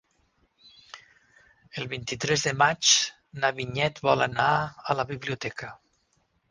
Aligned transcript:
El 1.81 1.91
vint-i-tres 1.93 2.47
de 2.49 2.55
maig 2.63 2.95
na 3.43 3.55
Vinyet 3.61 4.05
vol 4.09 4.29
anar 4.31 4.51
a 4.93 4.99
la 5.03 5.09
biblioteca. 5.15 5.75